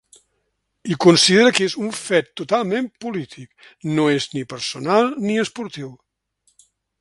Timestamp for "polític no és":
3.05-4.27